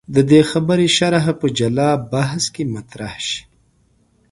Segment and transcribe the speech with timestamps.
[0.15, 3.41] د دې خبرې شرحه په جلا بحث کې مطرح شي.